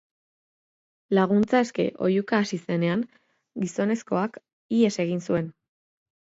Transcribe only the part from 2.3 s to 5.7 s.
hasi zenean, gizonezkoak ihes egin zuen.